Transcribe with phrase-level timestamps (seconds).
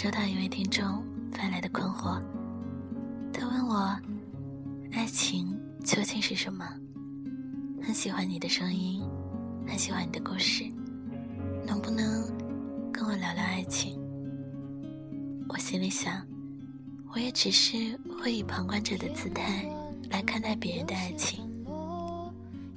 [0.00, 1.02] 收到一位听众
[1.32, 2.22] 发来的困惑，
[3.32, 3.98] 他问我：
[4.92, 6.64] 爱情究竟是什么？
[7.82, 9.02] 很喜欢你的声音，
[9.66, 10.62] 很喜欢你的故事，
[11.66, 12.22] 能不能
[12.92, 13.98] 跟我聊聊爱情？
[15.48, 16.24] 我心里想，
[17.12, 19.68] 我也只是会以旁观者的姿态
[20.10, 21.44] 来看待别人的爱情，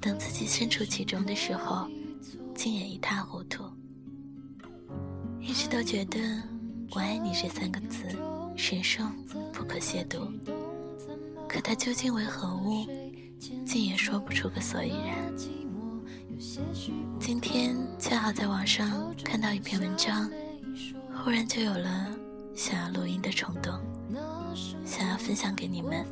[0.00, 1.86] 等自己身处其中的时候，
[2.54, 3.64] 竟也一塌糊涂。
[5.38, 6.18] 一直都觉得
[6.92, 8.04] “我爱你”这三个字
[8.56, 9.12] 神圣
[9.52, 10.28] 不可亵渎，
[11.48, 12.86] 可它究竟为何物，
[13.64, 15.32] 竟也说不出个所以然。
[17.20, 20.30] 今天恰好在网上看到一篇文章，
[21.22, 22.08] 忽然就有了
[22.54, 23.72] 想要录音的冲动，
[24.84, 26.04] 想要分享给你们，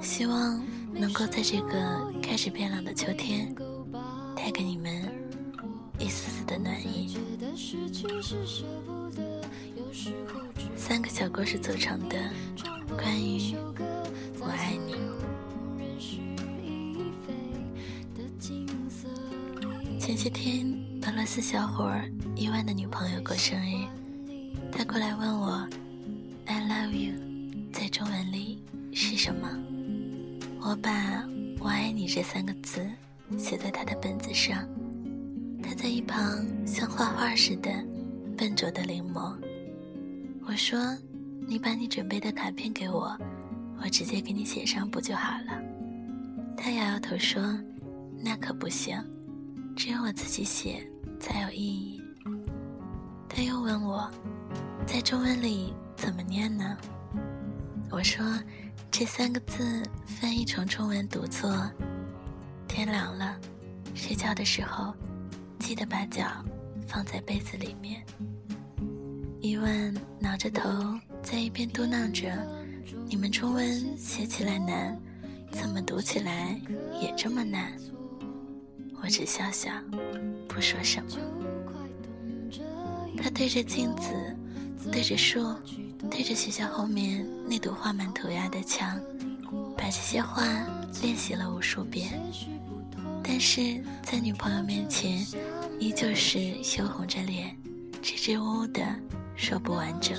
[0.00, 3.54] 希望能够在这个开始变冷的秋天，
[4.36, 5.10] 带给你们
[5.98, 7.16] 一丝丝的暖意。
[10.88, 12.16] 三个小故事组成的，
[12.96, 13.54] 关于
[14.40, 14.94] 我爱你。
[20.00, 20.66] 前些天，
[21.02, 21.94] 俄罗斯小伙
[22.34, 23.86] 伊万的女朋友过生日，
[24.72, 25.68] 他过来问我
[26.46, 27.12] ：“I love you”
[27.70, 29.46] 在中文里是什么？
[30.62, 31.22] 我把
[31.60, 32.80] 我爱你这三个字
[33.36, 34.66] 写在他的本子上，
[35.62, 37.70] 他在一旁像画画似的
[38.38, 39.36] 笨拙的临摹。
[40.48, 40.96] 我说
[41.46, 43.14] ：“你把你准备的卡片给我，
[43.82, 45.62] 我直接给你写上不就好了？”
[46.56, 47.42] 他摇摇头说
[48.24, 48.98] ：“那可不行，
[49.76, 50.82] 只有我自己写
[51.20, 52.02] 才有意义。”
[53.28, 54.10] 他又问我
[54.88, 56.78] ：“在中文里怎么念呢？”
[57.92, 58.24] 我说
[58.90, 61.70] ：“这三个字翻译成中文读作
[62.66, 63.38] ‘天凉了，
[63.94, 64.94] 睡觉的时候
[65.58, 66.42] 记得把脚
[66.86, 68.02] 放在被子里面’。”
[69.40, 70.68] 伊万挠着头，
[71.22, 72.28] 在一边嘟囔着
[73.06, 75.00] ：“你们中文写起来难，
[75.52, 76.60] 怎么读起来
[77.00, 77.72] 也这么难？”
[79.00, 79.70] 我只笑笑，
[80.48, 81.10] 不说什么。
[83.16, 84.12] 他对着镜子，
[84.90, 85.54] 对着树，
[86.10, 89.00] 对着学校后面那堵画满涂鸦的墙，
[89.76, 90.44] 把这些话
[91.00, 92.20] 练习了无数遍，
[93.22, 95.24] 但是在女朋友面前，
[95.78, 97.56] 依旧是羞红着脸，
[98.08, 98.80] 支支吾吾的。
[99.36, 100.16] 说不完整，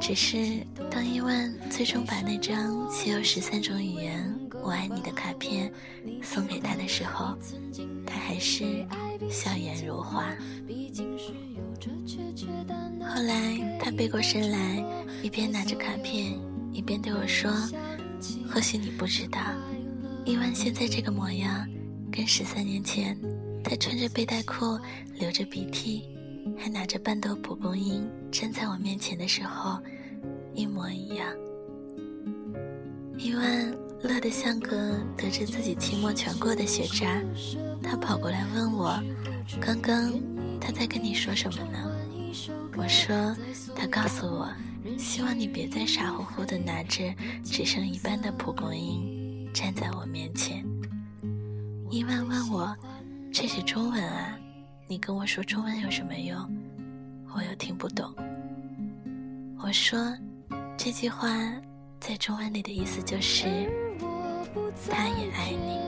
[0.00, 4.34] 只是当伊万最终把那张写有十三种语言
[4.64, 5.70] “我爱你”的卡片
[6.22, 7.36] 送给他的时候，
[8.06, 8.84] 他还是
[9.30, 10.34] 笑颜如花。
[13.06, 14.82] 后来他背过身来，
[15.22, 16.40] 一边拿着卡片，
[16.72, 17.52] 一边对我说
[18.50, 19.40] ：“或许你不知道，
[20.24, 21.68] 伊万现在这个模样，
[22.10, 23.16] 跟十三年前
[23.62, 24.76] 他穿着背带裤、
[25.20, 26.08] 流着鼻涕。”
[26.56, 29.78] 还拿着半斗蒲公英站在我面前的时候，
[30.54, 31.26] 一模一样。
[33.18, 37.22] 伊万乐得像个得知自己期末全过的学渣，
[37.82, 39.02] 他跑过来问我
[39.60, 40.12] ：“刚刚
[40.60, 41.90] 他在跟你说什么呢？”
[42.76, 43.34] 我说
[43.74, 44.52] ：“他告诉我，
[44.98, 47.02] 希望你别再傻乎乎的拿着
[47.42, 50.62] 只剩一半的蒲公英站在我面前。”
[51.90, 52.76] 伊万问我
[53.32, 54.38] ：“这是中文啊？”
[54.88, 56.38] 你跟我说中文有什么用？
[57.34, 58.14] 我又听不懂。
[59.58, 60.16] 我说
[60.76, 61.28] 这句话
[61.98, 63.44] 在中文里的意思就是
[64.88, 65.80] 他也爱你。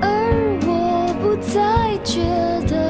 [0.00, 2.22] 而我不再觉
[2.68, 2.83] 得。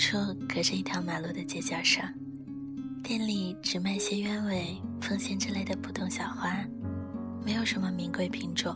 [0.00, 0.16] 处
[0.48, 2.10] 隔着一条马路的街角上，
[3.02, 6.64] 店里只卖些鸢尾、凤仙之类的普通小花，
[7.44, 8.74] 没有什么名贵品种。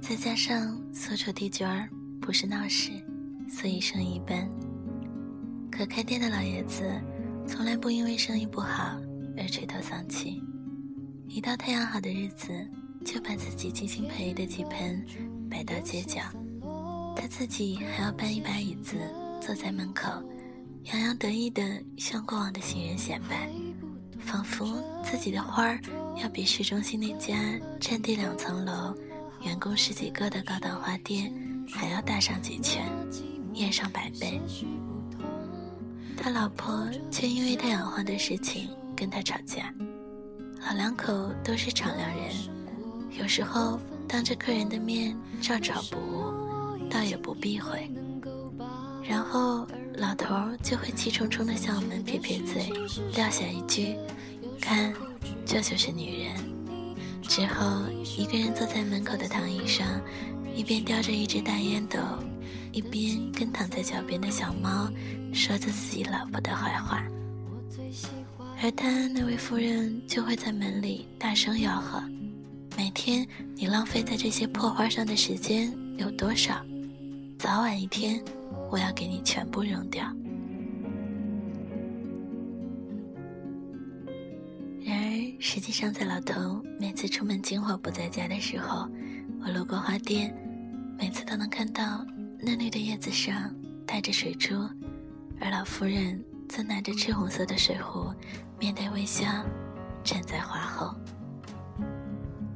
[0.00, 1.86] 再加上所处地角儿
[2.18, 2.92] 不是闹市，
[3.46, 4.48] 所以生意一般。
[5.70, 6.90] 可开店的老爷子
[7.46, 8.98] 从来不因为生意不好
[9.36, 10.42] 而垂头丧气。
[11.28, 12.66] 一到太阳好的日子，
[13.04, 15.04] 就把自己精心培育的几盆
[15.50, 16.22] 摆到街角，
[17.14, 18.96] 他自己还要搬一把椅子
[19.40, 20.10] 坐在门口，
[20.84, 21.62] 洋洋得意地
[21.96, 23.48] 向过往的行人显摆，
[24.18, 25.80] 仿佛自己的花儿
[26.16, 27.34] 要比市中心那家
[27.80, 28.94] 占地两层楼、
[29.42, 31.32] 员工十几个的高档花店
[31.70, 32.84] 还要大上几圈，
[33.54, 34.40] 艳上百倍。
[36.16, 39.72] 他老婆却因为他养花的事情跟他吵架。
[40.66, 42.34] 老两口都是敞亮人，
[43.16, 43.78] 有时候
[44.08, 47.88] 当着客人的面照吵不误，倒也不避讳。
[49.08, 52.72] 然后老头儿就会气冲冲地向我们撇撇嘴，
[53.14, 53.94] 撂下一句
[54.60, 54.92] ：“看，
[55.44, 56.34] 这就是女人。”
[57.22, 57.82] 之后
[58.16, 59.86] 一个人坐在门口的躺椅上，
[60.54, 61.98] 一边叼着一只大烟斗，
[62.72, 64.88] 一边跟躺在脚边的小猫
[65.32, 67.02] 说着自己老婆的坏话。
[68.62, 72.02] 而他那位夫人就会在门里大声吆喝
[72.76, 76.64] ：“每天你浪费在这些破花上的时间有多少？
[77.38, 78.22] 早晚一天，
[78.70, 80.04] 我要给你全部扔掉。”
[84.84, 88.88] 然而，实际上，在老头每次出门惊火不在家的时候，
[89.44, 90.34] 我路过花店，
[90.98, 92.04] 每次都能看到
[92.38, 93.54] 嫩绿的叶子上
[93.86, 94.54] 带着水珠，
[95.40, 96.22] 而老夫人。
[96.48, 98.08] 则拿着赤红色的水壶，
[98.56, 99.26] 面带微笑，
[100.04, 100.94] 站在花后。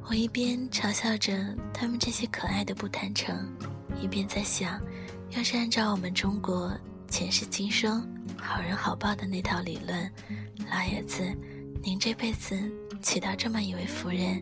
[0.09, 3.35] 我一边嘲笑着他们这些可爱的不坦诚，
[4.01, 4.79] 一边在想，
[5.31, 6.71] 要是按照我们中国
[7.07, 8.05] 前世今生、
[8.37, 10.11] 好人好报的那套理论，
[10.69, 11.23] 老爷子，
[11.81, 12.59] 您这辈子
[13.01, 14.41] 娶到这么一位夫人，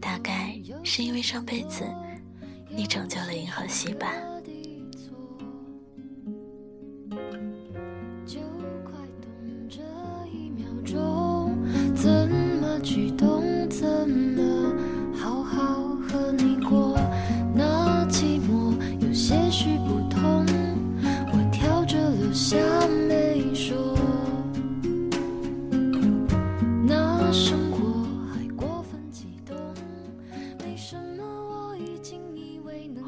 [0.00, 1.84] 大概是因为上辈子
[2.70, 4.10] 你拯救了银河系吧。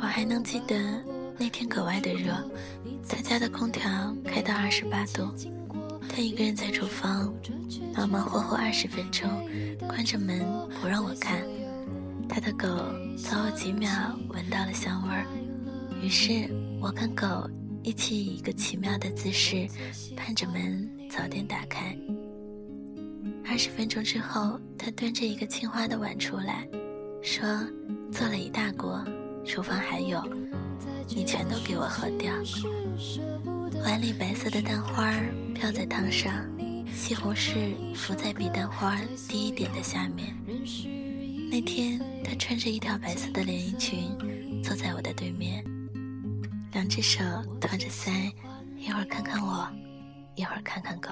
[0.02, 0.74] 我还能记得
[1.38, 2.34] 那天格外的热，
[3.08, 3.88] 他家的空调
[4.24, 5.32] 开到二十八度，
[6.08, 7.32] 他一个人在厨房
[7.94, 9.30] 忙忙活活二十分钟，
[9.86, 10.44] 关着门
[10.80, 11.40] 不让我看。
[12.28, 12.66] 他的狗
[13.16, 13.88] 早有几秒
[14.30, 15.24] 闻到了香味儿，
[16.02, 16.50] 于是
[16.80, 17.48] 我跟狗
[17.84, 19.68] 一起以一个奇妙的姿势
[20.16, 21.96] 盼着门早点打开。
[23.48, 26.66] 二十分钟之后，他端着一个青花的碗出来，
[27.22, 27.46] 说
[28.10, 29.00] 做了一大锅。
[29.44, 30.22] 厨房还有，
[31.08, 32.32] 你全都给我喝掉。
[33.84, 35.12] 碗里白色的蛋花
[35.54, 36.32] 飘在汤上，
[36.94, 38.96] 西红柿浮在比蛋花
[39.28, 40.34] 低一点的下面。
[41.50, 44.16] 那天他穿着一条白色的连衣裙，
[44.62, 45.62] 坐在我的对面，
[46.72, 47.22] 两只手
[47.60, 48.32] 托着腮，
[48.78, 49.68] 一会儿看看我，
[50.34, 51.10] 一会儿看看狗，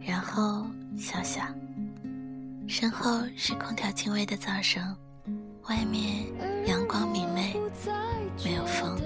[0.00, 0.66] 然后
[0.98, 1.42] 笑笑。
[2.66, 4.96] 身后是空调轻微的噪声。
[5.70, 6.26] 外面
[6.66, 7.54] 阳光明媚，
[8.44, 9.00] 没有风。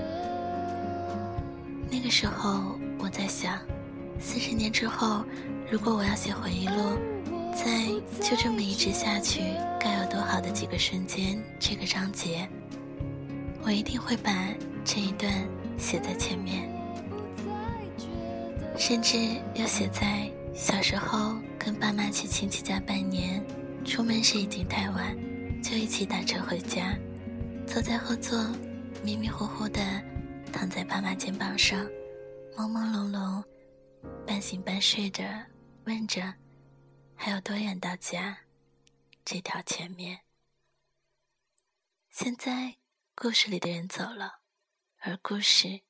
[1.90, 3.58] 那个时候我在想，
[4.18, 5.22] 四十年之后，
[5.70, 6.96] 如果我要写回忆录，
[7.54, 7.88] 在
[8.26, 9.42] 就这么一直下去，
[9.78, 11.38] 该有多好的几个瞬间。
[11.60, 12.48] 这个章节，
[13.62, 14.32] 我一定会把
[14.86, 15.30] 这一段
[15.76, 16.66] 写在前面，
[18.78, 19.18] 甚至
[19.54, 23.44] 要写在小时候跟爸妈去亲戚家拜年，
[23.84, 25.14] 出门时已经太晚。
[25.64, 26.94] 就一起打车回家，
[27.66, 28.38] 坐在后座，
[29.02, 29.80] 迷迷糊糊的
[30.52, 31.82] 躺在爸妈肩膀上，
[32.54, 33.42] 朦朦胧胧，
[34.26, 35.24] 半醒半睡着，
[35.86, 36.34] 问着
[37.14, 38.40] 还有多远到家？
[39.24, 40.20] 这条前面。
[42.10, 42.76] 现在
[43.14, 44.40] 故事里的人走了，
[44.98, 45.80] 而故事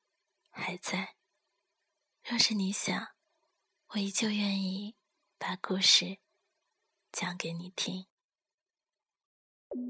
[0.51, 1.17] 还在。
[2.23, 3.09] 若是你想，
[3.89, 4.95] 我依旧愿意
[5.37, 6.19] 把故事
[7.11, 8.07] 讲给你听。
[9.75, 9.81] 嘿，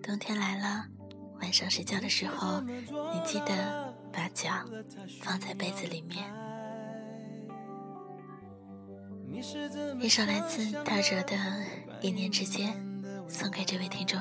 [0.00, 0.86] 冬天来了，
[1.40, 4.48] 晚上睡觉的时候，你记得把脚
[5.20, 6.47] 放在被子里面。
[9.98, 11.34] 一首来自陶喆的
[12.02, 12.68] 《一念之间》，
[13.26, 14.20] 送给这位听众，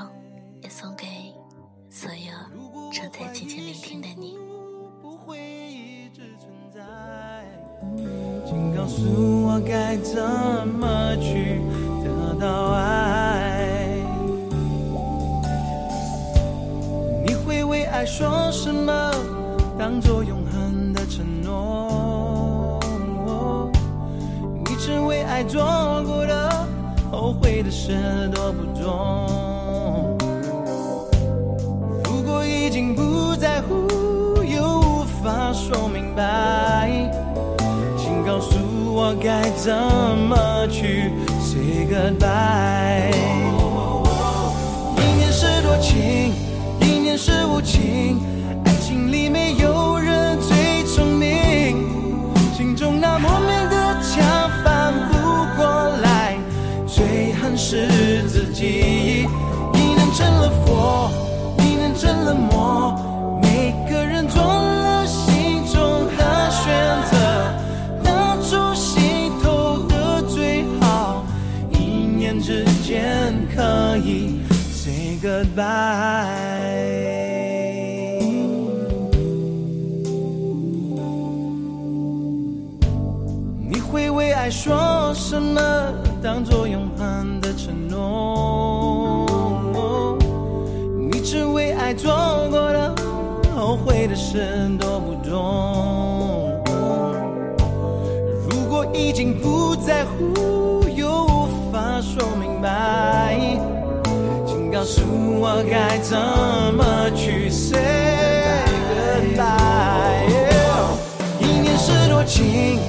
[0.61, 1.05] 也送给
[1.89, 2.31] 所有
[2.93, 4.37] 正在静静聆听的你。
[8.73, 9.03] 告诉
[9.43, 10.23] 我该怎
[10.65, 11.59] 么去
[12.05, 13.97] 得到爱？
[17.25, 19.11] 你会为爱说什么，
[19.77, 20.36] 当作永
[25.17, 25.63] 为爱做
[26.05, 26.67] 过的，
[27.11, 30.15] 后悔的事多不多？
[32.05, 37.11] 如果已经不在乎，又无法说明白，
[37.97, 38.59] 请告诉
[38.93, 39.73] 我该怎
[40.29, 43.11] 么去 say goodbye。
[44.97, 46.31] 一念是多情，
[46.79, 48.19] 一念是无情，
[48.65, 51.89] 爱情里没有人最聪明，
[52.55, 53.56] 心中那莫名
[57.69, 59.27] 是自己。
[59.73, 61.11] 一念成了佛，
[61.59, 62.95] 一念成了魔，
[63.41, 66.73] 每个人做了心中的选
[67.11, 67.17] 择，
[68.05, 71.25] 当初心头的最好，
[71.73, 71.75] 一
[72.15, 74.39] 念之间可以
[74.71, 75.57] say goodbye。
[83.69, 85.59] 你会为爱说什么，
[86.23, 87.36] 当作永恒
[87.67, 89.25] 承诺？
[91.11, 92.09] 你只为爱做
[92.49, 92.95] 过的，
[93.53, 96.63] 后悔的事多不懂？
[98.49, 103.37] 如果已经不在乎，又无法说明白，
[104.45, 105.01] 请告诉
[105.37, 106.17] 我该怎
[106.73, 108.63] 么去 say
[109.35, 110.23] goodbye。
[111.41, 112.79] 一念是多情，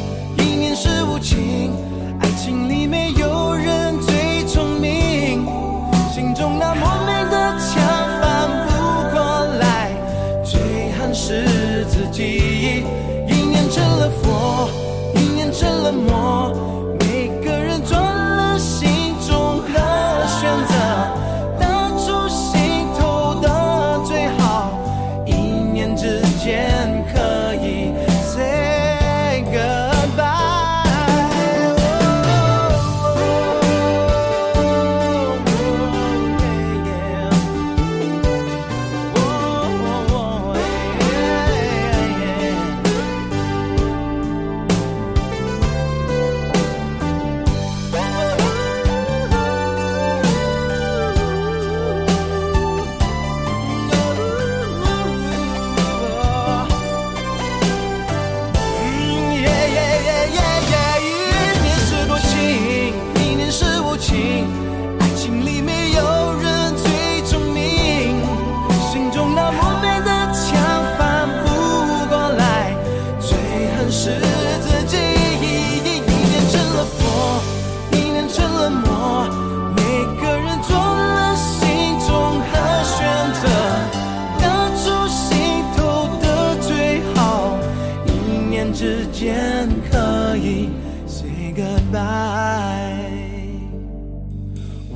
[91.93, 93.11] 拜。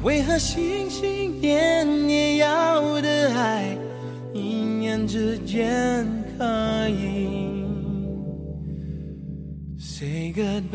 [0.02, 3.76] 为何心心念念要的爱，
[4.34, 6.04] 一念之间
[6.37, 7.62] 可以
[9.78, 10.72] Say goodbye。